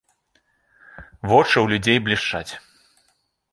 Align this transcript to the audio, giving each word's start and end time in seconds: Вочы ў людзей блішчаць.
Вочы 1.33 1.53
ў 1.61 1.65
людзей 1.75 1.97
блішчаць. 2.09 2.53